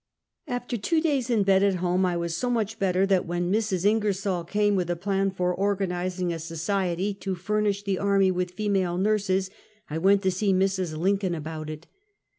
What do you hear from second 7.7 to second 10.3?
the army with female nm'ses, I went